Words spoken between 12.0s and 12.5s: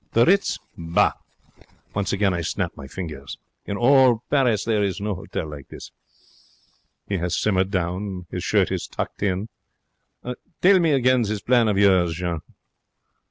Jean.'